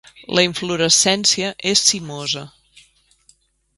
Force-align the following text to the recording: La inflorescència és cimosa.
La 0.37 0.43
inflorescència 0.47 1.51
és 1.73 1.85
cimosa. 1.91 2.47